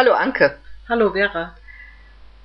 Hallo 0.00 0.14
Anke. 0.14 0.56
Hallo 0.88 1.12
Vera. 1.12 1.54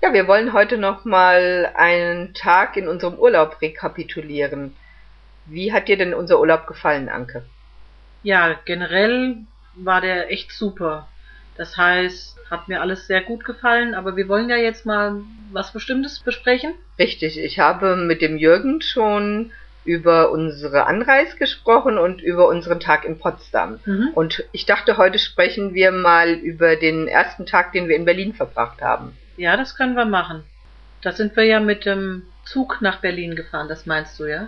Ja, 0.01 0.11
wir 0.11 0.27
wollen 0.27 0.51
heute 0.51 0.77
noch 0.77 1.05
mal 1.05 1.71
einen 1.73 2.33
Tag 2.33 2.75
in 2.75 2.89
unserem 2.89 3.17
Urlaub 3.17 3.61
rekapitulieren. 3.61 4.75
Wie 5.45 5.71
hat 5.71 5.87
dir 5.87 5.95
denn 5.95 6.13
unser 6.13 6.41
Urlaub 6.41 6.67
gefallen, 6.67 7.07
Anke? 7.07 7.45
Ja, 8.23 8.59
generell 8.65 9.37
war 9.73 10.01
der 10.01 10.33
echt 10.33 10.51
super. 10.51 11.07
Das 11.55 11.77
heißt, 11.77 12.37
hat 12.51 12.67
mir 12.67 12.81
alles 12.81 13.07
sehr 13.07 13.21
gut 13.21 13.45
gefallen, 13.45 13.95
aber 13.95 14.17
wir 14.17 14.27
wollen 14.27 14.49
ja 14.49 14.57
jetzt 14.57 14.85
mal 14.85 15.21
was 15.53 15.71
Bestimmtes 15.71 16.19
besprechen. 16.19 16.73
Richtig, 16.99 17.39
ich 17.39 17.57
habe 17.57 17.95
mit 17.95 18.21
dem 18.21 18.37
Jürgen 18.37 18.81
schon 18.81 19.53
über 19.85 20.31
unsere 20.31 20.87
Anreise 20.87 21.37
gesprochen 21.37 21.97
und 21.97 22.21
über 22.21 22.47
unseren 22.47 22.79
Tag 22.79 23.05
in 23.05 23.19
Potsdam. 23.19 23.79
Mhm. 23.85 24.09
Und 24.15 24.43
ich 24.51 24.65
dachte, 24.65 24.97
heute 24.97 25.19
sprechen 25.19 25.73
wir 25.73 25.91
mal 25.91 26.31
über 26.33 26.75
den 26.75 27.07
ersten 27.07 27.45
Tag, 27.45 27.71
den 27.71 27.87
wir 27.87 27.95
in 27.95 28.05
Berlin 28.05 28.33
verbracht 28.33 28.81
haben. 28.81 29.17
Ja, 29.37 29.55
das 29.55 29.75
können 29.75 29.95
wir 29.95 30.05
machen. 30.05 30.43
Da 31.01 31.11
sind 31.11 31.35
wir 31.35 31.43
ja 31.43 31.59
mit 31.59 31.85
dem 31.85 32.23
Zug 32.45 32.81
nach 32.81 32.99
Berlin 32.99 33.35
gefahren, 33.35 33.67
das 33.67 33.85
meinst 33.85 34.19
du, 34.19 34.25
ja? 34.25 34.47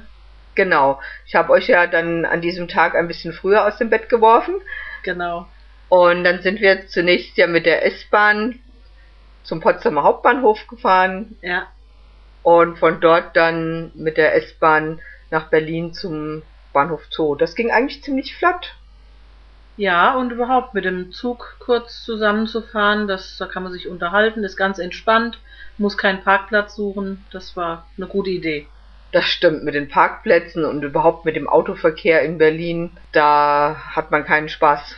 Genau. 0.56 1.00
Ich 1.28 1.36
habe 1.36 1.52
euch 1.54 1.68
ja 1.68 1.86
dann 1.86 2.26
an 2.26 2.42
diesem 2.42 2.68
Tag 2.68 2.96
ein 2.96 3.08
bisschen 3.08 3.32
früher 3.32 3.66
aus 3.66 3.78
dem 3.78 3.92
Bett 3.92 4.10
geworfen. 4.10 4.56
Genau. 5.04 5.48
Und 5.88 6.24
dann 6.24 6.42
sind 6.42 6.60
wir 6.62 6.88
zunächst 6.88 7.38
ja 7.38 7.46
mit 7.46 7.66
der 7.68 7.86
S-Bahn 7.86 8.60
zum 9.44 9.62
Potsdamer 9.62 10.04
Hauptbahnhof 10.04 10.68
gefahren 10.68 11.38
Ja. 11.42 11.68
und 12.44 12.78
von 12.80 13.00
dort 13.00 13.36
dann 13.38 13.92
mit 13.94 14.18
der 14.18 14.36
S-Bahn 14.36 15.00
nach 15.30 15.50
Berlin 15.50 15.94
zum 15.94 16.44
Bahnhof 16.74 17.06
Zoo. 17.10 17.36
Das 17.36 17.56
ging 17.56 17.72
eigentlich 17.72 18.04
ziemlich 18.04 18.36
flott. 18.36 18.76
Ja, 19.78 20.16
und 20.16 20.32
überhaupt 20.32 20.74
mit 20.74 20.86
dem 20.86 21.12
Zug 21.12 21.58
kurz 21.60 22.04
zusammenzufahren, 22.04 23.08
das, 23.08 23.38
da 23.38 23.46
kann 23.46 23.64
man 23.64 23.72
sich 23.72 23.88
unterhalten, 23.88 24.44
ist 24.44 24.58
ganz 24.58 24.80
entspannt, 24.80 25.40
muss 25.78 25.98
keinen 25.98 26.24
Parkplatz 26.24 26.76
suchen. 26.76 27.24
Das 27.32 27.56
war 27.56 27.86
eine 27.96 28.08
gute 28.08 28.32
Idee. 28.32 28.66
Das 29.12 29.26
stimmt 29.26 29.64
mit 29.64 29.76
den 29.76 29.88
Parkplätzen 29.88 30.66
und 30.66 30.84
überhaupt 30.84 31.26
mit 31.26 31.36
dem 31.36 31.48
Autoverkehr 31.48 32.24
in 32.24 32.40
Berlin. 32.40 32.92
Da 33.12 33.76
hat 33.92 34.12
man 34.12 34.26
keinen 34.26 34.50
Spaß. 34.50 34.96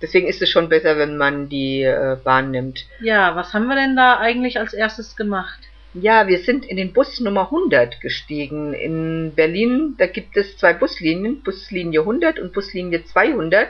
Deswegen 0.00 0.28
ist 0.28 0.40
es 0.40 0.50
schon 0.50 0.68
besser, 0.68 0.98
wenn 0.98 1.16
man 1.16 1.48
die 1.48 1.82
äh, 1.82 2.16
Bahn 2.22 2.50
nimmt. 2.50 2.86
Ja, 3.00 3.34
was 3.34 3.54
haben 3.54 3.66
wir 3.66 3.76
denn 3.76 3.96
da 3.96 4.18
eigentlich 4.18 4.58
als 4.58 4.72
erstes 4.72 5.16
gemacht? 5.16 5.58
Ja, 5.98 6.28
wir 6.28 6.40
sind 6.40 6.66
in 6.66 6.76
den 6.76 6.92
Bus 6.92 7.20
Nummer 7.20 7.44
100 7.44 8.02
gestiegen. 8.02 8.74
In 8.74 9.32
Berlin, 9.34 9.94
da 9.96 10.06
gibt 10.06 10.36
es 10.36 10.58
zwei 10.58 10.74
Buslinien, 10.74 11.42
Buslinie 11.42 12.00
100 12.00 12.38
und 12.38 12.52
Buslinie 12.52 13.04
200. 13.06 13.68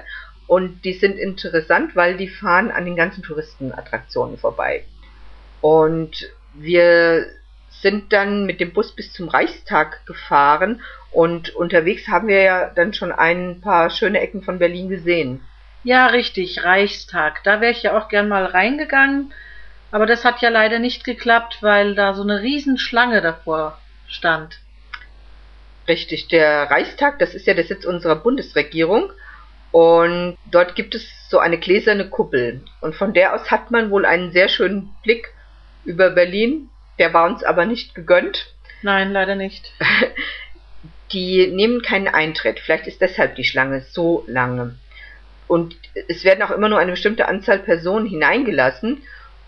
Und 0.49 0.85
die 0.85 0.95
sind 0.95 1.19
interessant, 1.19 1.95
weil 1.95 2.17
die 2.17 2.29
fahren 2.29 2.73
an 2.73 2.85
den 2.85 2.97
ganzen 2.97 3.23
Touristenattraktionen 3.23 4.39
vorbei. 4.39 4.83
Und 5.61 6.29
wir 6.55 7.27
sind 7.71 8.13
dann 8.13 8.45
mit 8.45 8.59
dem 8.59 8.73
Bus 8.73 8.91
bis 8.93 9.13
zum 9.13 9.29
Reichstag 9.29 10.05
gefahren 10.07 10.81
und 11.13 11.55
unterwegs 11.55 12.09
haben 12.09 12.27
wir 12.27 12.43
ja 12.43 12.71
dann 12.75 12.93
schon 12.93 13.13
ein 13.13 13.61
paar 13.61 13.91
schöne 13.91 14.21
Ecken 14.21 14.43
von 14.43 14.59
Berlin 14.59 14.89
gesehen. 14.89 15.43
Ja, 15.85 16.07
richtig, 16.07 16.65
Reichstag. 16.65 17.45
Da 17.45 17.61
wäre 17.61 17.71
ich 17.73 17.85
ja 17.85 17.97
auch 17.97 18.09
gern 18.09 18.29
mal 18.29 18.47
reingegangen, 18.47 19.33
aber 19.97 20.05
das 20.05 20.27
hat 20.27 20.43
ja 20.43 20.51
leider 20.51 20.79
nicht 20.79 21.05
geklappt, 21.05 21.63
weil 21.63 21.95
da 21.95 22.13
so 22.13 22.21
eine 22.21 22.43
Riesenschlange 22.43 23.23
davor 23.23 23.79
stand. 24.07 24.59
Richtig, 25.89 26.29
der 26.29 26.71
Reichstag, 26.71 27.19
das 27.19 27.35
ist 27.35 27.47
ja 27.47 27.55
der 27.55 27.65
Sitz 27.65 27.87
unserer 27.87 28.17
Bundesregierung 28.17 29.11
und 29.71 30.37
dort 30.51 30.75
gibt 30.75 30.95
es 30.95 31.09
so 31.31 31.39
eine 31.39 31.57
gläserne 31.57 32.11
Kuppel 32.11 32.61
und 32.83 32.95
von 32.95 33.15
der 33.15 33.33
aus 33.33 33.51
hat 33.51 33.71
man 33.71 33.91
wohl 33.91 34.05
einen 34.05 34.33
sehr 34.33 34.51
schönen 34.51 34.95
Blick 35.03 35.33
über 35.87 36.11
Berlin, 36.11 36.69
der 36.99 37.15
war 37.15 37.25
uns 37.25 37.43
aber 37.43 37.65
nicht 37.65 37.95
gegönnt. 37.95 38.53
Nein, 38.83 39.13
leider 39.13 39.35
nicht. 39.35 39.73
Die 41.13 41.47
nehmen 41.47 41.81
keinen 41.81 42.09
Eintritt, 42.09 42.61
vielleicht 42.61 42.87
ist 42.87 43.01
deshalb 43.01 43.37
die 43.37 43.45
Schlange 43.45 43.81
so 43.81 44.25
lange. 44.27 44.75
Und 45.49 45.75
es 46.09 46.23
werden 46.23 46.43
auch 46.43 46.51
immer 46.51 46.69
nur 46.69 46.81
eine 46.81 46.91
bestimmte 46.91 47.29
Anzahl 47.29 47.61
Personen 47.61 48.05
hineingelassen 48.05 49.01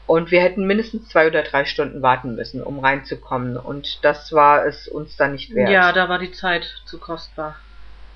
und 0.09 0.31
wir 0.31 0.41
hätten 0.41 0.67
mindestens 0.67 1.09
zwei 1.11 1.27
oder 1.27 1.43
drei 1.43 1.67
Stunden 1.67 2.01
warten 2.01 2.35
müssen, 2.35 2.63
um 2.63 2.79
reinzukommen 2.79 3.59
und 3.59 4.03
das 4.03 4.33
war 4.33 4.65
es 4.67 4.89
uns 4.89 5.17
dann 5.17 5.33
nicht 5.33 5.55
wert. 5.55 5.71
Ja, 5.71 5.93
da 5.93 6.09
war 6.09 6.19
die 6.19 6.33
Zeit 6.33 6.65
zu 6.87 6.99
kostbar. 6.99 7.57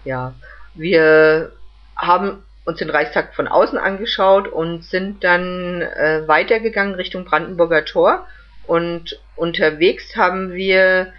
Ja, 0.05 0.33
wir 0.75 1.53
haben 1.95 2.43
uns 2.65 2.79
den 2.79 2.89
Reichstag 2.89 3.35
von 3.35 3.47
außen 3.47 3.79
angeschaut 3.79 4.49
und 4.49 4.85
sind 4.85 5.23
dann 5.23 5.83
äh, 5.83 6.23
weitergegangen 6.27 6.95
Richtung 6.95 7.27
Brandenburger 7.27 7.85
Tor 7.85 8.27
und 8.67 9.21
unterwegs 9.37 10.17
haben 10.17 10.55
wir 10.55 11.13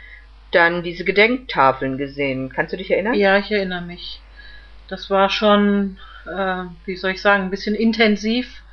dann 0.49 0.81
diese 0.81 1.03
Gedenktafeln 1.03 1.99
gesehen. 1.99 2.51
Kannst 2.51 2.73
du 2.73 2.77
dich 2.77 2.89
erinnern? 2.89 3.13
Ja, 3.13 3.37
ich 3.37 3.51
erinnere 3.51 3.81
mich. 3.81 4.21
Das 4.87 5.11
war 5.11 5.29
schon, 5.29 5.99
äh, 6.25 6.63
wie 6.85 6.95
soll 6.95 7.11
ich 7.11 7.21
sagen, 7.21 7.43
ein 7.43 7.49
bisschen 7.51 7.75
intensiv. 7.75 8.63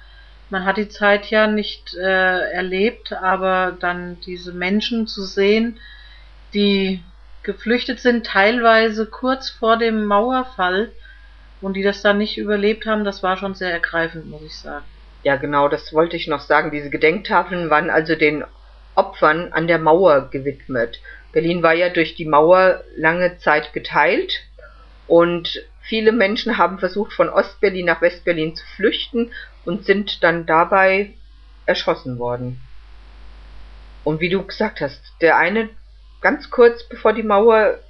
Man 0.50 0.65
hat 0.65 0.77
die 0.77 0.88
Zeit 0.88 1.27
ja 1.27 1.47
nicht 1.47 1.94
äh, 1.94 2.50
erlebt, 2.53 3.12
aber 3.12 3.77
dann 3.78 4.19
diese 4.27 4.53
Menschen 4.53 5.06
zu 5.06 5.22
sehen, 5.22 5.78
die 6.53 7.03
geflüchtet 7.43 8.00
sind, 8.00 8.27
teilweise 8.27 9.06
kurz 9.06 9.49
vor 9.49 9.77
dem 9.77 10.05
Mauerfall 10.06 10.91
und 11.60 11.75
die 11.75 11.83
das 11.83 12.03
dann 12.03 12.19
nicht 12.19 12.37
überlebt 12.37 12.87
haben, 12.87 13.05
das 13.05 13.22
war 13.22 13.37
schon 13.37 13.55
sehr 13.55 13.71
ergreifend, 13.71 14.28
muss 14.28 14.43
ich 14.43 14.56
sagen. 14.56 14.84
Ja, 15.22 15.37
genau, 15.37 15.69
das 15.69 15.93
wollte 15.93 16.16
ich 16.16 16.27
noch 16.27 16.41
sagen. 16.41 16.71
Diese 16.71 16.91
Gedenktafeln 16.91 17.71
waren 17.71 17.91
also 17.91 18.15
den 18.15 18.44
Opfern 18.94 19.53
an 19.53 19.66
der 19.66 19.78
Mauer 19.78 20.31
gewidmet. 20.31 21.00
Berlin 21.33 21.62
war 21.62 21.75
ja 21.75 21.91
durch 21.91 22.16
die 22.16 22.27
Mauer 22.27 22.83
lange 22.97 23.39
Zeit 23.39 23.72
geteilt 23.72 24.43
und 25.06 25.62
viele 25.91 26.12
Menschen 26.12 26.56
haben 26.56 26.78
versucht, 26.78 27.12
von 27.12 27.28
Ostberlin 27.28 27.84
nach 27.84 28.01
Westberlin 28.01 28.55
zu 28.55 28.65
flüchten 28.77 29.33
und 29.65 29.84
sind 29.84 30.23
dann 30.23 30.47
dabei 30.47 31.15
erschossen 31.67 32.21
worden. 32.21 32.61
Und 34.05 34.21
wie 34.21 34.28
du 34.28 34.47
gesagt 34.47 34.81
hast, 34.81 35.03
der 35.21 35.37
eine 35.37 35.69
ganz 36.21 36.49
kurz 36.49 36.84
bevor 36.84 37.12
die 37.12 37.25
Mauer 37.25 37.81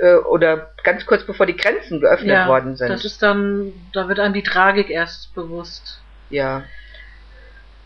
äh, 0.00 0.14
oder 0.14 0.72
ganz 0.84 1.06
kurz 1.06 1.24
bevor 1.24 1.46
die 1.46 1.56
Grenzen 1.56 2.00
geöffnet 2.00 2.34
ja, 2.34 2.46
worden 2.46 2.76
sind. 2.76 2.90
das 2.90 3.06
ist 3.06 3.22
dann, 3.22 3.72
da 3.94 4.08
wird 4.08 4.20
einem 4.20 4.34
die 4.34 4.42
Tragik 4.42 4.90
erst 4.90 5.34
bewusst. 5.34 6.02
Ja. 6.28 6.64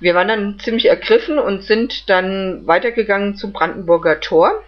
Wir 0.00 0.16
waren 0.16 0.28
dann 0.28 0.58
ziemlich 0.58 0.86
ergriffen 0.86 1.38
und 1.38 1.62
sind 1.62 2.10
dann 2.10 2.66
weitergegangen 2.66 3.36
zum 3.36 3.52
Brandenburger 3.52 4.18
Tor. 4.18 4.64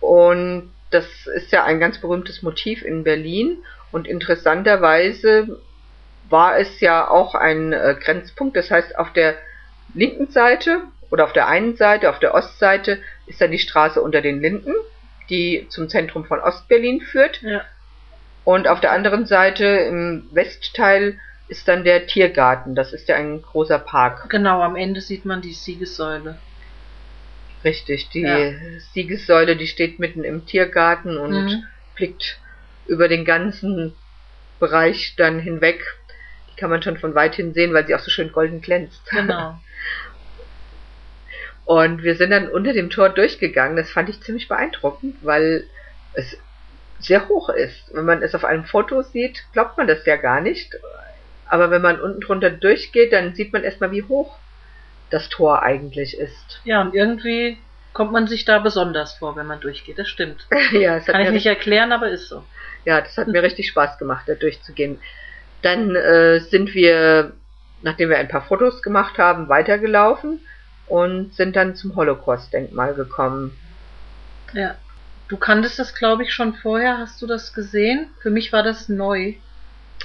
Und 0.00 0.70
das 0.90 1.06
ist 1.26 1.52
ja 1.52 1.64
ein 1.64 1.80
ganz 1.80 1.98
berühmtes 1.98 2.42
Motiv 2.42 2.84
in 2.84 3.04
Berlin. 3.04 3.58
Und 3.92 4.06
interessanterweise 4.06 5.60
war 6.28 6.58
es 6.58 6.80
ja 6.80 7.08
auch 7.08 7.34
ein 7.34 7.72
äh, 7.72 7.96
Grenzpunkt. 7.98 8.56
Das 8.56 8.70
heißt, 8.70 8.98
auf 8.98 9.12
der 9.12 9.34
linken 9.94 10.30
Seite 10.30 10.82
oder 11.10 11.24
auf 11.24 11.32
der 11.32 11.48
einen 11.48 11.76
Seite, 11.76 12.10
auf 12.10 12.18
der 12.18 12.34
Ostseite, 12.34 12.98
ist 13.26 13.40
dann 13.40 13.50
die 13.50 13.58
Straße 13.58 14.00
unter 14.00 14.20
den 14.20 14.40
Linden, 14.40 14.72
die 15.28 15.66
zum 15.68 15.88
Zentrum 15.88 16.24
von 16.24 16.40
Ostberlin 16.40 17.00
führt. 17.00 17.42
Ja. 17.42 17.62
Und 18.44 18.68
auf 18.68 18.80
der 18.80 18.92
anderen 18.92 19.26
Seite 19.26 19.64
im 19.64 20.28
Westteil 20.32 21.18
ist 21.48 21.66
dann 21.66 21.84
der 21.84 22.06
Tiergarten. 22.06 22.74
Das 22.74 22.92
ist 22.92 23.08
ja 23.08 23.16
ein 23.16 23.42
großer 23.42 23.78
Park. 23.78 24.30
Genau, 24.30 24.62
am 24.62 24.76
Ende 24.76 25.00
sieht 25.00 25.24
man 25.24 25.42
die 25.42 25.52
Siegessäule. 25.52 26.38
Richtig, 27.64 28.08
die 28.10 28.22
Ja. 28.22 28.52
Siegessäule, 28.92 29.56
die 29.56 29.66
steht 29.66 29.98
mitten 29.98 30.24
im 30.24 30.46
Tiergarten 30.46 31.16
und 31.18 31.44
Mhm. 31.44 31.64
blickt 31.94 32.38
über 32.86 33.08
den 33.08 33.24
ganzen 33.24 33.94
Bereich 34.58 35.14
dann 35.16 35.40
hinweg. 35.40 35.82
Die 36.50 36.56
kann 36.60 36.70
man 36.70 36.82
schon 36.82 36.98
von 36.98 37.14
weit 37.14 37.34
hin 37.34 37.52
sehen, 37.54 37.72
weil 37.72 37.86
sie 37.86 37.94
auch 37.94 38.00
so 38.00 38.10
schön 38.10 38.32
golden 38.32 38.60
glänzt. 38.60 39.08
Genau. 39.10 39.58
Und 41.64 42.02
wir 42.02 42.16
sind 42.16 42.30
dann 42.30 42.48
unter 42.48 42.72
dem 42.72 42.90
Tor 42.90 43.10
durchgegangen. 43.10 43.76
Das 43.76 43.90
fand 43.90 44.08
ich 44.08 44.20
ziemlich 44.22 44.48
beeindruckend, 44.48 45.16
weil 45.22 45.64
es 46.14 46.36
sehr 46.98 47.28
hoch 47.28 47.48
ist. 47.48 47.94
Wenn 47.94 48.04
man 48.04 48.22
es 48.22 48.34
auf 48.34 48.44
einem 48.44 48.64
Foto 48.64 49.02
sieht, 49.02 49.44
glaubt 49.52 49.78
man 49.78 49.86
das 49.86 50.04
ja 50.04 50.16
gar 50.16 50.40
nicht. 50.40 50.74
Aber 51.46 51.70
wenn 51.70 51.80
man 51.80 52.00
unten 52.00 52.20
drunter 52.20 52.50
durchgeht, 52.50 53.12
dann 53.12 53.36
sieht 53.36 53.52
man 53.52 53.62
erstmal, 53.62 53.92
wie 53.92 54.02
hoch 54.02 54.39
das 55.10 55.28
Tor 55.28 55.62
eigentlich 55.62 56.16
ist. 56.16 56.60
Ja, 56.64 56.80
und 56.80 56.94
irgendwie 56.94 57.58
kommt 57.92 58.12
man 58.12 58.26
sich 58.26 58.44
da 58.44 58.58
besonders 58.58 59.14
vor, 59.14 59.36
wenn 59.36 59.46
man 59.46 59.60
durchgeht. 59.60 59.98
Das 59.98 60.08
stimmt. 60.08 60.46
ja, 60.72 60.94
hat 60.94 61.06
Kann 61.06 61.22
ich 61.22 61.30
nicht 61.30 61.46
erklären, 61.46 61.92
aber 61.92 62.08
ist 62.08 62.28
so. 62.28 62.44
Ja, 62.84 63.00
das 63.00 63.16
hat 63.18 63.28
mir 63.28 63.42
richtig 63.42 63.68
Spaß 63.68 63.98
gemacht, 63.98 64.24
da 64.26 64.34
durchzugehen. 64.34 64.98
Dann 65.62 65.94
äh, 65.94 66.40
sind 66.40 66.74
wir, 66.74 67.32
nachdem 67.82 68.08
wir 68.08 68.18
ein 68.18 68.28
paar 68.28 68.42
Fotos 68.42 68.82
gemacht 68.82 69.18
haben, 69.18 69.48
weitergelaufen 69.48 70.40
und 70.86 71.34
sind 71.34 71.56
dann 71.56 71.76
zum 71.76 71.94
Holocaust-Denkmal 71.96 72.94
gekommen. 72.94 73.56
Ja. 74.54 74.76
Du 75.28 75.36
kanntest 75.36 75.78
das, 75.78 75.94
glaube 75.94 76.24
ich, 76.24 76.32
schon 76.32 76.54
vorher. 76.54 76.98
Hast 76.98 77.22
du 77.22 77.26
das 77.26 77.52
gesehen? 77.52 78.08
Für 78.20 78.30
mich 78.30 78.52
war 78.52 78.62
das 78.62 78.88
neu. 78.88 79.34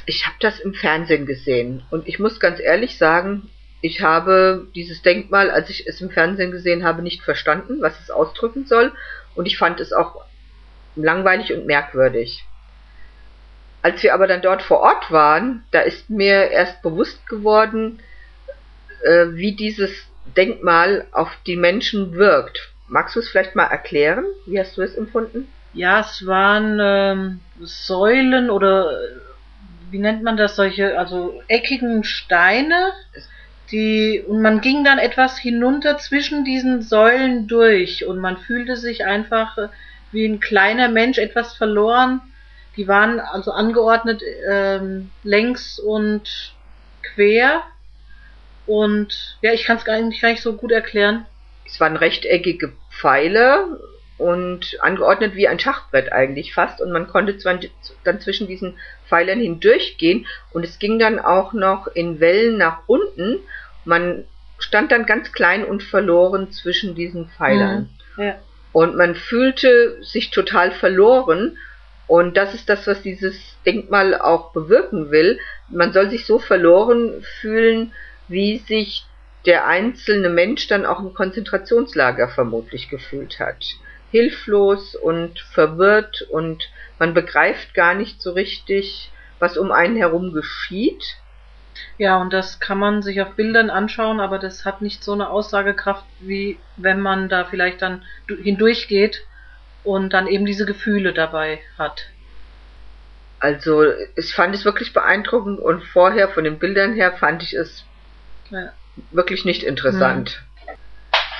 Ich 0.05 0.27
habe 0.27 0.35
das 0.39 0.59
im 0.59 0.73
Fernsehen 0.73 1.25
gesehen 1.25 1.83
und 1.89 2.07
ich 2.07 2.19
muss 2.19 2.39
ganz 2.39 2.59
ehrlich 2.59 2.97
sagen, 2.97 3.49
ich 3.85 4.01
habe 4.01 4.65
dieses 4.73 5.03
Denkmal, 5.03 5.51
als 5.51 5.69
ich 5.69 5.85
es 5.85 6.01
im 6.01 6.09
Fernsehen 6.09 6.49
gesehen 6.51 6.83
habe, 6.83 7.03
nicht 7.03 7.21
verstanden, 7.21 7.81
was 7.81 7.99
es 7.99 8.09
ausdrücken 8.09 8.65
soll 8.65 8.91
und 9.35 9.45
ich 9.45 9.59
fand 9.59 9.79
es 9.79 9.93
auch 9.93 10.25
langweilig 10.95 11.53
und 11.53 11.67
merkwürdig. 11.67 12.43
Als 13.83 14.01
wir 14.01 14.15
aber 14.15 14.25
dann 14.25 14.41
dort 14.41 14.63
vor 14.63 14.79
Ort 14.79 15.11
waren, 15.11 15.65
da 15.69 15.81
ist 15.81 16.09
mir 16.09 16.49
erst 16.49 16.81
bewusst 16.81 17.27
geworden, 17.27 17.99
äh, 19.03 19.27
wie 19.33 19.55
dieses 19.55 19.91
Denkmal 20.35 21.05
auf 21.11 21.29
die 21.45 21.55
Menschen 21.55 22.15
wirkt. 22.15 22.71
Magst 22.87 23.15
du 23.15 23.19
es 23.19 23.29
vielleicht 23.29 23.55
mal 23.55 23.67
erklären? 23.67 24.25
Wie 24.47 24.59
hast 24.59 24.77
du 24.77 24.81
es 24.81 24.95
empfunden? 24.95 25.47
Ja, 25.73 25.99
es 25.99 26.25
waren 26.25 26.79
ähm, 26.81 27.39
Säulen 27.61 28.49
oder 28.49 28.99
wie 29.91 29.99
nennt 29.99 30.23
man 30.23 30.37
das, 30.37 30.55
solche, 30.55 30.97
also 30.97 31.43
eckigen 31.47 32.03
Steine, 32.03 32.93
die, 33.71 34.23
und 34.25 34.41
man 34.41 34.61
ging 34.61 34.83
dann 34.83 34.99
etwas 34.99 35.37
hinunter 35.37 35.97
zwischen 35.97 36.45
diesen 36.45 36.81
Säulen 36.81 37.47
durch 37.47 38.05
und 38.05 38.19
man 38.19 38.37
fühlte 38.37 38.77
sich 38.77 39.05
einfach 39.05 39.57
äh, 39.57 39.67
wie 40.11 40.25
ein 40.25 40.39
kleiner 40.39 40.89
Mensch 40.89 41.17
etwas 41.17 41.55
verloren. 41.55 42.21
Die 42.77 42.87
waren 42.87 43.19
also 43.19 43.51
angeordnet 43.51 44.21
ähm, 44.49 45.09
längs 45.23 45.79
und 45.79 46.53
quer 47.01 47.63
und 48.65 49.37
ja, 49.41 49.53
ich 49.53 49.63
kann 49.63 49.77
es 49.77 49.87
eigentlich 49.87 50.21
gar 50.21 50.29
nicht 50.29 50.41
so 50.41 50.53
gut 50.53 50.71
erklären. 50.71 51.25
Es 51.65 51.79
waren 51.79 51.95
rechteckige 51.95 52.73
Pfeile 52.91 53.79
und 54.17 54.77
angeordnet 54.79 55.35
wie 55.35 55.47
ein 55.47 55.59
Schachbrett 55.59 56.11
eigentlich 56.11 56.53
fast 56.53 56.81
und 56.81 56.91
man 56.91 57.07
konnte 57.07 57.37
zwar 57.37 57.59
dann 58.03 58.21
zwischen 58.21 58.47
diesen 58.47 58.77
Pfeilern 59.07 59.39
hindurchgehen 59.39 60.25
und 60.53 60.63
es 60.63 60.79
ging 60.79 60.99
dann 60.99 61.19
auch 61.19 61.53
noch 61.53 61.87
in 61.87 62.19
Wellen 62.19 62.57
nach 62.57 62.83
unten. 62.87 63.39
Man 63.83 64.25
stand 64.57 64.91
dann 64.91 65.05
ganz 65.05 65.31
klein 65.33 65.65
und 65.65 65.83
verloren 65.83 66.51
zwischen 66.51 66.95
diesen 66.95 67.27
Pfeilern. 67.27 67.89
Mhm, 68.15 68.23
ja. 68.23 68.35
Und 68.71 68.95
man 68.95 69.15
fühlte 69.15 70.01
sich 70.03 70.31
total 70.31 70.71
verloren 70.71 71.57
und 72.07 72.37
das 72.37 72.53
ist 72.53 72.69
das, 72.69 72.85
was 72.87 73.01
dieses 73.01 73.35
Denkmal 73.65 74.19
auch 74.19 74.51
bewirken 74.53 75.11
will. 75.11 75.39
Man 75.69 75.91
soll 75.91 76.09
sich 76.09 76.25
so 76.25 76.39
verloren 76.39 77.23
fühlen, 77.41 77.93
wie 78.27 78.59
sich 78.59 79.05
der 79.45 79.67
einzelne 79.67 80.29
Mensch 80.29 80.67
dann 80.67 80.85
auch 80.85 80.99
im 80.99 81.13
Konzentrationslager 81.13 82.29
vermutlich 82.29 82.89
gefühlt 82.89 83.39
hat. 83.39 83.63
Hilflos 84.11 84.95
und 84.95 85.39
verwirrt 85.39 86.21
und 86.21 86.69
man 86.99 87.13
begreift 87.13 87.73
gar 87.73 87.93
nicht 87.93 88.21
so 88.21 88.31
richtig, 88.31 89.11
was 89.39 89.57
um 89.57 89.71
einen 89.71 89.97
herum 89.97 90.31
geschieht. 90.31 91.17
Ja, 91.97 92.17
und 92.17 92.31
das 92.31 92.59
kann 92.59 92.77
man 92.77 93.01
sich 93.01 93.21
auf 93.21 93.35
Bildern 93.35 93.69
anschauen, 93.69 94.19
aber 94.19 94.39
das 94.39 94.65
hat 94.65 94.81
nicht 94.81 95.03
so 95.03 95.13
eine 95.13 95.29
Aussagekraft, 95.29 96.05
wie 96.19 96.57
wenn 96.77 97.01
man 97.01 97.27
da 97.27 97.43
vielleicht 97.45 97.81
dann 97.81 98.03
hindurchgeht 98.27 99.25
und 99.83 100.13
dann 100.13 100.27
eben 100.27 100.45
diese 100.45 100.65
Gefühle 100.65 101.13
dabei 101.13 101.59
hat. 101.77 102.07
Also, 103.39 103.85
ich 104.15 104.33
fand 104.33 104.55
es 104.55 104.65
wirklich 104.65 104.93
beeindruckend 104.93 105.59
und 105.59 105.83
vorher 105.83 106.29
von 106.29 106.43
den 106.43 106.57
Bildern 106.57 106.93
her 106.93 107.13
fand 107.13 107.43
ich 107.43 107.53
es 107.53 107.85
ja. 108.49 108.71
wirklich 109.11 109.45
nicht 109.45 109.63
interessant. 109.63 110.41
Mhm. 110.65 110.71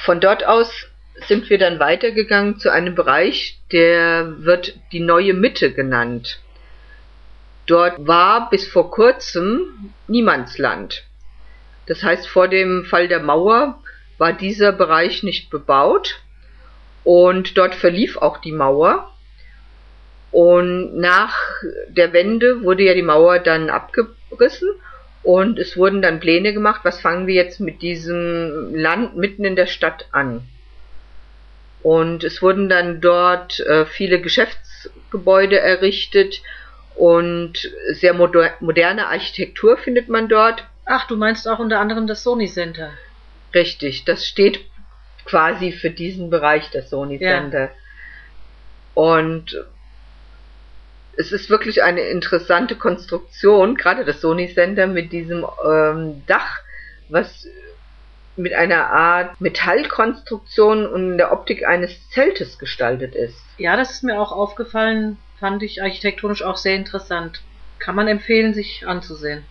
Von 0.03 0.19
dort 0.19 0.45
aus 0.45 0.87
sind 1.27 1.49
wir 1.49 1.57
dann 1.57 1.79
weitergegangen 1.79 2.59
zu 2.59 2.71
einem 2.71 2.95
Bereich, 2.95 3.59
der 3.71 4.43
wird 4.43 4.77
die 4.91 4.99
neue 4.99 5.33
Mitte 5.33 5.71
genannt. 5.71 6.39
Dort 7.67 8.05
war 8.05 8.49
bis 8.49 8.67
vor 8.67 8.91
kurzem 8.91 9.93
Niemandsland. 10.07 11.03
Das 11.87 12.03
heißt, 12.03 12.27
vor 12.27 12.47
dem 12.47 12.85
Fall 12.85 13.07
der 13.07 13.21
Mauer 13.21 13.79
war 14.17 14.33
dieser 14.33 14.71
Bereich 14.71 15.23
nicht 15.23 15.49
bebaut 15.49 16.21
und 17.03 17.57
dort 17.57 17.75
verlief 17.75 18.17
auch 18.17 18.37
die 18.37 18.51
Mauer. 18.51 19.11
Und 20.31 20.97
nach 20.97 21.33
der 21.87 22.11
Wende 22.11 22.63
wurde 22.63 22.83
ja 22.83 22.93
die 22.93 23.01
Mauer 23.01 23.39
dann 23.39 23.69
abgerissen 23.69 24.69
und 25.23 25.57
es 25.57 25.77
wurden 25.77 26.01
dann 26.01 26.19
Pläne 26.19 26.53
gemacht, 26.53 26.81
was 26.83 26.99
fangen 26.99 27.25
wir 27.25 27.35
jetzt 27.35 27.59
mit 27.59 27.81
diesem 27.81 28.75
Land 28.75 29.15
mitten 29.15 29.45
in 29.45 29.55
der 29.55 29.65
Stadt 29.65 30.07
an. 30.11 30.43
Und 31.85 32.23
es 32.23 32.41
wurden 32.41 32.67
dann 32.67 32.99
dort 32.99 33.59
äh, 33.59 33.85
viele 33.85 34.19
Geschäftsgebäude 34.19 35.59
errichtet 35.59 36.41
und 36.95 37.71
sehr 37.91 38.15
moder 38.15 38.53
moderne 38.59 39.05
Architektur 39.05 39.77
findet 39.77 40.09
man 40.09 40.27
dort. 40.27 40.63
Ach, 40.85 41.05
du 41.05 41.15
meinst 41.15 41.47
auch 41.47 41.59
unter 41.59 41.79
anderem 41.79 42.07
das 42.07 42.23
Sony 42.23 42.47
Center. 42.47 42.89
Richtig, 43.53 44.03
das 44.03 44.25
steht 44.25 44.61
quasi 45.25 45.73
für 45.73 45.91
diesen 45.91 46.31
Bereich, 46.31 46.71
das 46.71 46.89
Sony 46.89 47.19
Center. 47.19 47.65
Ja. 47.65 47.71
Und 48.95 49.55
es 51.17 51.31
ist 51.31 51.51
wirklich 51.51 51.83
eine 51.83 52.01
interessante 52.01 52.77
Konstruktion, 52.77 53.75
gerade 53.75 54.05
das 54.05 54.21
Sony 54.21 54.51
Center 54.51 54.87
mit 54.87 55.11
diesem 55.11 55.45
ähm, 55.63 56.23
Dach, 56.25 56.61
was 57.09 57.47
mit 58.37 58.53
einer 58.53 58.91
Art 58.91 59.39
Metallkonstruktion 59.39 60.85
und 60.85 61.11
in 61.11 61.17
der 61.17 61.31
Optik 61.31 61.65
eines 61.65 62.09
Zeltes 62.09 62.59
gestaltet 62.59 63.15
ist. 63.15 63.37
Ja, 63.57 63.77
das 63.77 63.91
ist 63.91 64.03
mir 64.03 64.19
auch 64.19 64.31
aufgefallen, 64.31 65.17
fand 65.39 65.63
ich 65.63 65.81
architektonisch 65.81 66.43
auch 66.43 66.57
sehr 66.57 66.75
interessant. 66.75 67.41
Kann 67.79 67.95
man 67.95 68.07
empfehlen, 68.07 68.53
sich 68.53 68.87
anzusehen. 68.87 69.43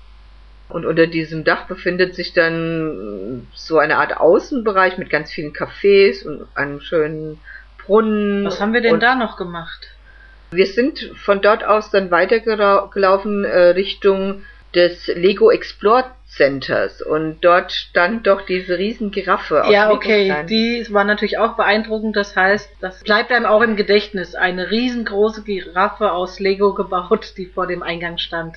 Und 0.68 0.86
unter 0.86 1.06
diesem 1.06 1.44
Dach 1.44 1.66
befindet 1.66 2.14
sich 2.14 2.32
dann 2.32 3.46
so 3.54 3.78
eine 3.78 3.98
Art 3.98 4.16
Außenbereich 4.16 4.98
mit 4.98 5.10
ganz 5.10 5.30
vielen 5.30 5.52
Cafés 5.52 6.26
und 6.26 6.46
einem 6.54 6.80
schönen 6.80 7.38
Brunnen. 7.84 8.44
Was 8.44 8.60
haben 8.60 8.72
wir 8.72 8.80
denn 8.80 8.98
da 8.98 9.14
noch 9.14 9.36
gemacht? 9.36 9.88
Wir 10.50 10.66
sind 10.66 11.10
von 11.16 11.42
dort 11.42 11.64
aus 11.64 11.90
dann 11.90 12.10
weitergelaufen 12.10 13.44
äh, 13.44 13.58
Richtung 13.68 14.42
des 14.74 15.06
Lego 15.08 15.50
Explore 15.50 16.04
Centers 16.26 17.00
und 17.00 17.40
dort 17.42 17.70
stand 17.70 18.26
doch 18.26 18.42
diese 18.42 18.76
riesen 18.76 19.12
Giraffe. 19.12 19.62
Ja, 19.70 19.92
okay, 19.92 20.44
die 20.48 20.84
war 20.90 21.04
natürlich 21.04 21.38
auch 21.38 21.54
beeindruckend. 21.56 22.16
Das 22.16 22.34
heißt, 22.34 22.68
das 22.80 23.04
bleibt 23.04 23.30
einem 23.30 23.46
auch 23.46 23.62
im 23.62 23.76
Gedächtnis. 23.76 24.34
Eine 24.34 24.70
riesengroße 24.70 25.42
Giraffe 25.42 26.10
aus 26.10 26.40
Lego 26.40 26.74
gebaut, 26.74 27.34
die 27.36 27.46
vor 27.46 27.66
dem 27.66 27.82
Eingang 27.82 28.18
stand. 28.18 28.56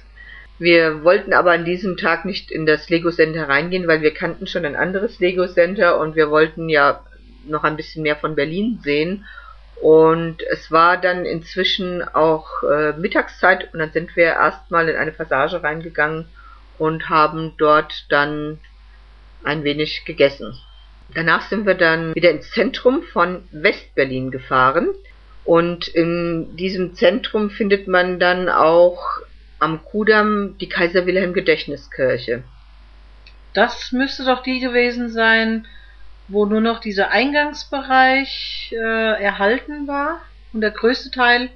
Wir 0.59 1.03
wollten 1.03 1.33
aber 1.33 1.51
an 1.51 1.65
diesem 1.65 1.97
Tag 1.97 2.25
nicht 2.25 2.49
in 2.49 2.65
das 2.65 2.89
Lego 2.89 3.11
Center 3.11 3.47
reingehen, 3.47 3.87
weil 3.87 4.01
wir 4.01 4.13
kannten 4.13 4.47
schon 4.47 4.65
ein 4.65 4.75
anderes 4.75 5.19
Lego 5.19 5.47
Center 5.47 5.99
und 5.99 6.15
wir 6.15 6.31
wollten 6.31 6.69
ja 6.69 7.01
noch 7.45 7.63
ein 7.63 7.77
bisschen 7.77 8.01
mehr 8.01 8.15
von 8.15 8.35
Berlin 8.35 8.79
sehen 8.83 9.25
und 9.81 10.41
es 10.51 10.71
war 10.71 10.97
dann 10.97 11.25
inzwischen 11.25 12.03
auch 12.03 12.63
äh, 12.63 12.93
Mittagszeit 12.93 13.73
und 13.73 13.79
dann 13.79 13.91
sind 13.91 14.15
wir 14.15 14.25
erstmal 14.25 14.89
in 14.89 14.95
eine 14.95 15.11
Passage 15.11 15.61
reingegangen 15.61 16.25
und 16.77 17.09
haben 17.09 17.53
dort 17.57 18.05
dann 18.09 18.59
ein 19.43 19.63
wenig 19.63 20.03
gegessen. 20.05 20.57
Danach 21.13 21.47
sind 21.47 21.65
wir 21.65 21.75
dann 21.75 22.15
wieder 22.15 22.31
ins 22.31 22.51
Zentrum 22.51 23.03
von 23.03 23.47
Westberlin 23.51 24.31
gefahren 24.31 24.89
und 25.45 25.87
in 25.87 26.55
diesem 26.57 26.95
Zentrum 26.95 27.49
findet 27.49 27.87
man 27.87 28.19
dann 28.19 28.49
auch 28.49 29.19
am 29.59 29.83
Kudamm 29.85 30.57
die 30.59 30.69
Kaiser 30.69 31.05
Wilhelm 31.05 31.33
Gedächtniskirche. 31.33 32.43
Das 33.53 33.91
müsste 33.91 34.25
doch 34.25 34.43
die 34.43 34.59
gewesen 34.59 35.09
sein, 35.09 35.67
wo 36.27 36.45
nur 36.45 36.61
noch 36.61 36.79
dieser 36.79 37.11
Eingangsbereich 37.11 38.73
äh, 38.73 39.23
erhalten 39.23 39.87
war 39.87 40.21
und 40.53 40.61
der 40.61 40.71
größte 40.71 41.11
Teil 41.11 41.49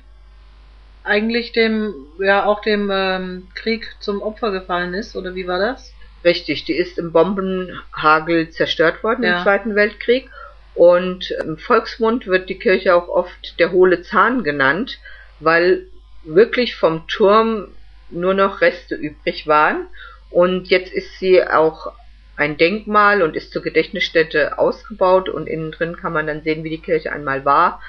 eigentlich 1.04 1.52
dem, 1.52 1.94
ja 2.20 2.46
auch 2.46 2.62
dem 2.62 2.90
ähm, 2.92 3.48
Krieg 3.56 3.96
zum 4.00 4.22
Opfer 4.22 4.52
gefallen 4.52 4.94
ist, 4.94 5.16
oder 5.16 5.36
wie 5.36 5.48
war 5.48 5.60
das? 5.60 5.94
Richtig, 6.24 6.66
die 6.66 6.76
ist 6.76 7.00
im 7.00 7.12
Bombenhagel 7.12 8.50
zerstört 8.52 9.04
worden 9.04 9.24
ja. 9.24 9.38
im 9.38 9.44
Zweiten 9.44 9.76
Weltkrieg 9.76 10.30
und 10.76 11.32
im 11.32 11.58
Volksmund 11.58 12.28
wird 12.28 12.50
die 12.50 12.60
Kirche 12.60 12.96
auch 12.96 13.10
oft 13.10 13.60
der 13.60 13.72
hohle 13.72 14.04
Zahn 14.04 14.44
genannt, 14.44 15.00
weil 15.40 15.88
wirklich 16.24 16.76
vom 16.76 17.08
Turm 17.08 17.70
nur 18.12 18.36
noch 18.36 18.62
Reste 18.62 18.96
übrig 18.96 19.48
waren 19.48 19.88
und 20.30 20.70
jetzt 20.70 20.94
ist 20.94 21.18
sie 21.18 21.44
auch 21.44 21.94
ein 22.42 22.58
Denkmal 22.58 23.22
und 23.22 23.36
ist 23.36 23.54
zur 23.54 23.62
Gedächtnisstätte 23.62 24.58
ausgebaut 24.58 25.30
und 25.30 25.48
innen 25.48 25.72
drin 25.72 25.96
kann 25.96 26.12
man 26.12 26.28
dann 26.28 26.42
sehen, 26.42 26.64
wie 26.64 26.72
die 26.72 26.82
Kirche 26.82 27.12
einmal 27.12 27.46
war. 27.46 27.82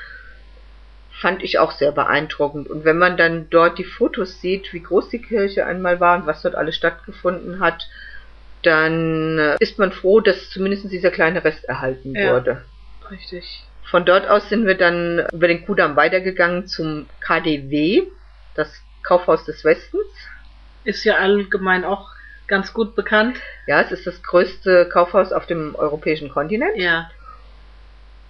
Fand 1.11 1.43
ich 1.43 1.59
auch 1.59 1.73
sehr 1.73 1.93
beeindruckend. 1.93 2.69
Und 2.69 2.85
wenn 2.85 2.99
man 2.99 3.17
dann 3.17 3.49
dort 3.49 3.79
die 3.79 3.85
Fotos 3.85 4.41
sieht, 4.41 4.73
wie 4.73 4.83
groß 4.83 5.09
die 5.09 5.23
Kirche 5.23 5.65
einmal 5.65 6.01
war 6.01 6.19
und 6.19 6.27
was 6.27 6.43
dort 6.43 6.55
alles 6.55 6.77
stattgefunden 6.77 7.61
hat, 7.61 7.89
dann 8.63 9.39
äh, 9.39 9.57
ist 9.59 9.79
man 9.79 9.91
froh, 9.91 10.21
dass 10.21 10.51
zumindest 10.51 10.91
dieser 10.93 11.11
kleine 11.11 11.43
Rest 11.45 11.65
erhalten 11.65 12.15
ja, 12.15 12.35
wurde. 12.35 12.63
Richtig. 13.11 13.65
Von 13.85 14.05
dort 14.05 14.29
aus 14.29 14.49
sind 14.49 14.67
wir 14.67 14.77
dann 14.77 15.27
über 15.33 15.49
den 15.49 15.65
Kudamm 15.65 15.97
weitergegangen 15.97 16.67
zum 16.67 17.07
KDW, 17.21 18.05
das 18.55 18.71
Kaufhaus 19.03 19.45
des 19.45 19.65
Westens. 19.65 20.07
Ist 20.85 21.05
ja 21.05 21.17
allgemein 21.17 21.85
auch 21.85 22.11
ganz 22.53 22.75
gut 22.75 22.95
bekannt. 22.95 23.39
Ja, 23.67 23.81
es 23.81 23.91
ist 23.93 24.07
das 24.07 24.23
größte 24.23 24.87
Kaufhaus 24.93 25.33
auf 25.33 25.47
dem 25.47 25.75
europäischen 25.75 26.29
Kontinent. 26.29 26.77
Ja. 26.77 27.11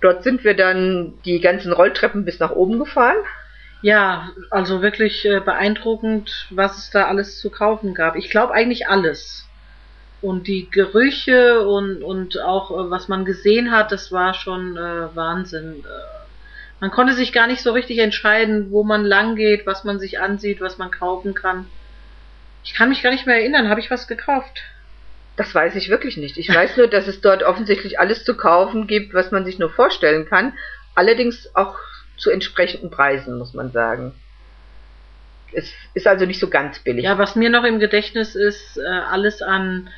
Dort 0.00 0.22
sind 0.22 0.44
wir 0.44 0.54
dann 0.54 1.14
die 1.24 1.40
ganzen 1.40 1.72
Rolltreppen 1.72 2.24
bis 2.24 2.38
nach 2.38 2.52
oben 2.52 2.78
gefahren. 2.78 3.16
Ja, 3.82 4.30
also 4.48 4.80
wirklich 4.80 5.24
äh, 5.24 5.40
beeindruckend, 5.40 6.46
was 6.50 6.78
es 6.78 6.90
da 6.90 7.08
alles 7.08 7.40
zu 7.40 7.50
kaufen 7.50 7.94
gab. 7.94 8.14
Ich 8.14 8.30
glaube 8.30 8.54
eigentlich 8.54 8.86
alles. 8.86 9.48
Und 10.20 10.46
die 10.46 10.70
Gerüche 10.70 11.66
und, 11.66 12.04
und 12.04 12.40
auch 12.40 12.70
äh, 12.70 12.90
was 12.92 13.08
man 13.08 13.24
gesehen 13.24 13.72
hat, 13.72 13.90
das 13.90 14.12
war 14.12 14.34
schon 14.34 14.76
äh, 14.76 15.16
Wahnsinn. 15.16 15.80
Äh, 15.84 16.22
man 16.78 16.92
konnte 16.92 17.14
sich 17.14 17.32
gar 17.32 17.48
nicht 17.48 17.60
so 17.60 17.72
richtig 17.72 17.98
entscheiden, 17.98 18.70
wo 18.70 18.84
man 18.84 19.04
lang 19.04 19.34
geht, 19.34 19.66
was 19.66 19.82
man 19.82 19.98
sich 19.98 20.20
ansieht, 20.20 20.60
was 20.60 20.78
man 20.78 20.92
kaufen 20.92 21.34
kann. 21.34 21.66
Ich 22.64 22.74
kann 22.74 22.88
mich 22.88 23.02
gar 23.02 23.10
nicht 23.10 23.26
mehr 23.26 23.36
erinnern, 23.36 23.68
habe 23.68 23.80
ich 23.80 23.90
was 23.90 24.06
gekauft? 24.06 24.62
Das 25.36 25.54
weiß 25.54 25.76
ich 25.76 25.88
wirklich 25.88 26.16
nicht. 26.16 26.36
Ich 26.36 26.54
weiß 26.54 26.76
nur, 26.76 26.88
dass 26.88 27.06
es 27.06 27.20
dort 27.20 27.42
offensichtlich 27.42 27.98
alles 27.98 28.24
zu 28.24 28.36
kaufen 28.36 28.86
gibt, 28.86 29.14
was 29.14 29.30
man 29.30 29.44
sich 29.44 29.58
nur 29.58 29.70
vorstellen 29.70 30.26
kann. 30.26 30.52
Allerdings 30.94 31.54
auch 31.54 31.78
zu 32.18 32.30
entsprechenden 32.30 32.90
Preisen, 32.90 33.38
muss 33.38 33.54
man 33.54 33.72
sagen. 33.72 34.12
Es 35.52 35.72
ist 35.94 36.06
also 36.06 36.26
nicht 36.26 36.40
so 36.40 36.48
ganz 36.48 36.78
billig. 36.78 37.04
Ja, 37.04 37.18
was 37.18 37.34
mir 37.34 37.50
noch 37.50 37.64
im 37.64 37.78
Gedächtnis 37.78 38.34
ist, 38.34 38.78
äh, 38.78 38.86
alles 38.86 39.42
an 39.42 39.88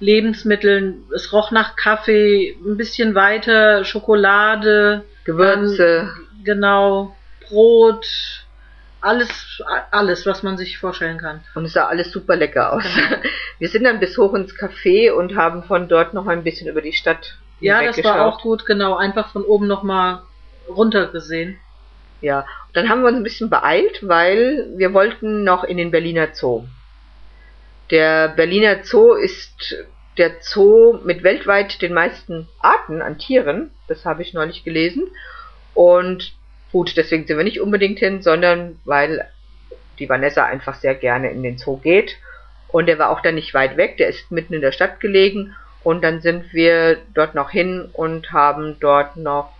Lebensmitteln. 0.00 1.04
Es 1.14 1.32
roch 1.32 1.50
nach 1.50 1.76
Kaffee, 1.76 2.56
ein 2.64 2.76
bisschen 2.76 3.14
weiter 3.14 3.84
Schokolade, 3.84 5.04
Gewürze. 5.24 6.10
Dann, 6.14 6.44
genau, 6.44 7.16
Brot, 7.48 8.06
alles, 9.00 9.62
alles, 9.90 10.26
was 10.26 10.42
man 10.42 10.56
sich 10.56 10.78
vorstellen 10.78 11.18
kann. 11.18 11.40
Und 11.54 11.64
es 11.64 11.72
sah 11.72 11.86
alles 11.86 12.10
super 12.10 12.36
lecker 12.36 12.72
aus. 12.72 12.82
Genau. 12.82 13.22
Wir 13.58 13.68
sind 13.68 13.84
dann 13.84 14.00
bis 14.00 14.16
hoch 14.18 14.34
ins 14.34 14.54
Café 14.54 15.12
und 15.12 15.36
haben 15.36 15.62
von 15.62 15.88
dort 15.88 16.14
noch 16.14 16.26
ein 16.26 16.44
bisschen 16.44 16.68
über 16.68 16.80
die 16.80 16.92
Stadt 16.92 17.36
Ja, 17.60 17.82
das 17.82 18.02
war 18.04 18.26
auch 18.26 18.40
gut, 18.42 18.66
genau. 18.66 18.96
Einfach 18.96 19.32
von 19.32 19.44
oben 19.44 19.66
nochmal 19.66 20.22
runter 20.68 21.08
gesehen. 21.08 21.58
Ja, 22.20 22.46
dann 22.72 22.88
haben 22.88 23.02
wir 23.02 23.08
uns 23.08 23.16
ein 23.16 23.22
bisschen 23.22 23.50
beeilt, 23.50 24.06
weil 24.06 24.66
wir 24.76 24.92
wollten 24.92 25.44
noch 25.44 25.64
in 25.64 25.76
den 25.76 25.90
Berliner 25.90 26.28
Zoo. 26.32 26.64
Der 27.90 28.28
Berliner 28.28 28.84
Zoo 28.84 29.14
ist 29.14 29.76
der 30.18 30.32
Zoo 30.40 30.98
mit 31.04 31.22
weltweit 31.22 31.80
den 31.80 31.94
meisten 31.94 32.48
Arten 32.60 33.02
an 33.02 33.18
Tieren. 33.18 33.70
Das 33.86 34.04
habe 34.04 34.22
ich 34.22 34.34
neulich 34.34 34.64
gelesen. 34.64 35.08
Und 35.74 36.32
gut, 36.72 36.96
deswegen 36.96 37.26
sind 37.26 37.36
wir 37.36 37.44
nicht 37.44 37.60
unbedingt 37.60 37.98
hin, 37.98 38.22
sondern 38.22 38.78
weil 38.84 39.28
die 39.98 40.08
Vanessa 40.08 40.44
einfach 40.44 40.74
sehr 40.74 40.94
gerne 40.94 41.30
in 41.30 41.42
den 41.42 41.58
Zoo 41.58 41.78
geht. 41.78 42.16
Und 42.68 42.86
der 42.86 42.98
war 42.98 43.10
auch 43.10 43.20
dann 43.20 43.34
nicht 43.34 43.54
weit 43.54 43.76
weg, 43.76 43.96
der 43.96 44.08
ist 44.08 44.30
mitten 44.30 44.54
in 44.54 44.60
der 44.60 44.72
Stadt 44.72 45.00
gelegen. 45.00 45.54
Und 45.82 46.02
dann 46.02 46.20
sind 46.20 46.52
wir 46.52 46.98
dort 47.14 47.34
noch 47.34 47.50
hin 47.50 47.88
und 47.92 48.32
haben 48.32 48.76
dort 48.80 49.16
noch 49.16 49.52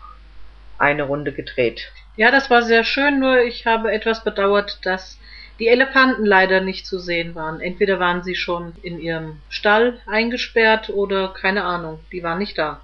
eine 0.79 1.05
Runde 1.05 1.33
gedreht. 1.33 1.91
Ja, 2.17 2.31
das 2.31 2.51
war 2.51 2.63
sehr 2.63 2.85
schön, 2.85 3.21
nur 3.21 3.41
ich 3.41 3.67
habe 3.67 3.93
etwas 3.93 4.25
bedauert, 4.25 4.81
dass 4.85 5.19
die 5.59 5.69
Elefanten 5.69 6.25
leider 6.25 6.61
nicht 6.61 6.87
zu 6.87 6.99
sehen 6.99 7.35
waren. 7.35 7.61
Entweder 7.61 7.99
waren 7.99 8.23
sie 8.23 8.35
schon 8.35 8.75
in 8.83 9.01
ihrem 9.01 9.41
Stall 9.49 10.01
eingesperrt 10.07 10.91
oder 10.91 11.29
keine 11.29 11.65
Ahnung, 11.65 12.01
die 12.13 12.23
waren 12.23 12.39
nicht 12.39 12.59
da. 12.59 12.81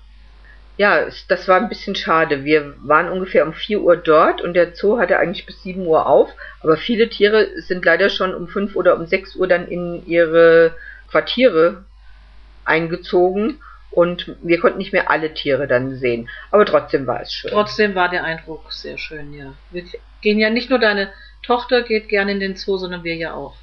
Ja, 0.77 1.07
das 1.29 1.47
war 1.47 1.61
ein 1.61 1.69
bisschen 1.69 1.95
schade. 1.95 2.45
Wir 2.45 2.75
waren 2.83 3.09
ungefähr 3.09 3.47
um 3.47 3.53
4 3.53 3.81
Uhr 3.81 3.97
dort 3.97 4.41
und 4.41 4.55
der 4.55 4.75
Zoo 4.75 4.99
hatte 4.99 5.19
eigentlich 5.19 5.47
bis 5.47 5.63
7 5.63 5.87
Uhr 5.87 6.07
auf, 6.07 6.31
aber 6.63 6.77
viele 6.77 7.09
Tiere 7.09 7.49
sind 7.61 7.85
leider 7.85 8.11
schon 8.11 8.35
um 8.35 8.49
5 8.49 8.75
oder 8.75 8.97
um 8.97 9.07
6 9.07 9.37
Uhr 9.37 9.47
dann 9.47 9.69
in 9.69 10.05
ihre 10.07 10.75
Quartiere 11.09 11.85
eingezogen 12.65 13.61
und 13.93 14.35
wir 14.43 14.59
konnten 14.59 14.79
nicht 14.79 14.93
mehr 14.93 15.11
alle 15.11 15.33
Tiere 15.33 15.69
dann 15.69 15.95
sehen. 15.95 16.29
Aber 16.51 16.67
trotzdem 16.67 17.07
war 17.07 17.21
es 17.21 17.33
schön. 17.33 17.53
Trotzdem 17.53 17.95
war 17.95 18.09
der 18.09 18.25
Eindruck 18.25 18.73
sehr 18.73 18.99
schön, 18.99 19.33
ja. 19.33 19.55
Wir 19.71 19.85
gehen 20.21 20.41
ja 20.41 20.51
nicht 20.51 20.71
nur 20.71 20.81
deine 20.81 21.13
Tochter 21.45 21.83
geht 21.83 22.09
gerne 22.09 22.33
in 22.33 22.41
den 22.41 22.57
Zoo, 22.57 22.79
sondern 22.79 23.05
wir 23.05 23.15
ja 23.15 23.35
auch. 23.35 23.55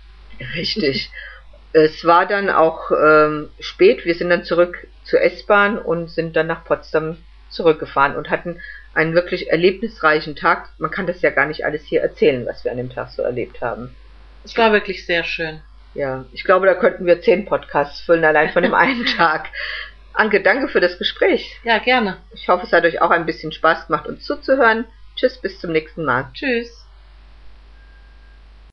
Richtig. 0.56 1.12
es 1.74 2.06
war 2.06 2.26
dann 2.26 2.50
auch 2.50 2.92
ähm, 2.92 3.50
spät. 3.60 4.06
Wir 4.06 4.16
sind 4.16 4.30
dann 4.30 4.44
zurück 4.44 4.88
zur 5.04 5.22
S-Bahn 5.22 5.78
und 5.78 6.10
sind 6.10 6.36
dann 6.36 6.48
nach 6.48 6.66
Potsdam 6.66 7.18
zurückgefahren 7.50 8.16
und 8.16 8.30
hatten 8.30 8.62
einen 8.94 9.14
wirklich 9.14 9.50
erlebnisreichen 9.50 10.36
Tag. 10.36 10.70
Man 10.78 10.92
kann 10.92 11.08
das 11.08 11.22
ja 11.22 11.30
gar 11.30 11.46
nicht 11.46 11.66
alles 11.66 11.84
hier 11.84 12.02
erzählen, 12.02 12.46
was 12.46 12.64
wir 12.64 12.72
an 12.72 12.78
dem 12.78 12.90
Tag 12.90 13.10
so 13.10 13.22
erlebt 13.22 13.62
haben. 13.62 13.96
Es 14.44 14.58
war 14.58 14.74
wirklich 14.74 15.06
sehr 15.06 15.24
schön. 15.24 15.62
Ja, 15.94 16.26
ich 16.32 16.44
glaube, 16.44 16.66
da 16.66 16.74
könnten 16.74 17.06
wir 17.06 17.22
zehn 17.22 17.46
Podcasts 17.46 18.02
füllen, 18.02 18.24
allein 18.24 18.50
von 18.52 18.64
dem 18.64 18.74
einen 18.74 19.06
Tag. 19.06 19.50
Anke, 20.14 20.42
danke 20.42 20.68
für 20.68 20.82
das 20.82 20.98
Gespräch. 20.98 21.60
Ja, 21.64 21.78
gerne. 21.80 22.18
Ich 22.34 22.50
hoffe, 22.50 22.66
es 22.66 22.74
hat 22.74 22.84
euch 22.84 23.02
auch 23.02 23.12
ein 23.12 23.26
bisschen 23.26 23.52
Spaß 23.52 23.88
gemacht, 23.88 24.08
uns 24.08 24.26
zuzuhören. 24.26 24.86
Tschüss, 25.16 25.38
bis 25.38 25.60
zum 25.60 25.72
nächsten 25.72 26.04
Mal. 26.04 26.30
Tschüss. 26.34 26.81